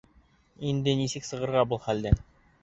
[0.69, 2.19] Инде нисек сығырға был хәлдән?